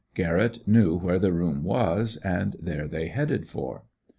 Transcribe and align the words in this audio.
Garrett 0.15 0.67
knew 0.67 0.97
where 0.97 1.19
the 1.19 1.31
room 1.31 1.63
was, 1.63 2.17
and 2.23 2.55
there 2.59 2.87
they 2.87 3.07
headed 3.09 3.47
for. 3.47 3.83